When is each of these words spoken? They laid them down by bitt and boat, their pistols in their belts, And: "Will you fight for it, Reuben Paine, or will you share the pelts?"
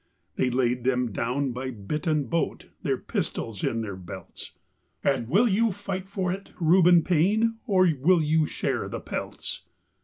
They 0.35 0.49
laid 0.49 0.83
them 0.83 1.11
down 1.11 1.51
by 1.51 1.69
bitt 1.69 2.07
and 2.07 2.27
boat, 2.27 2.65
their 2.81 2.97
pistols 2.97 3.63
in 3.63 3.81
their 3.81 3.95
belts, 3.95 4.53
And: 5.03 5.27
"Will 5.27 5.47
you 5.47 5.71
fight 5.71 6.07
for 6.09 6.31
it, 6.31 6.49
Reuben 6.59 7.03
Paine, 7.03 7.59
or 7.67 7.87
will 7.99 8.23
you 8.23 8.47
share 8.47 8.89
the 8.89 8.99
pelts?" 8.99 9.61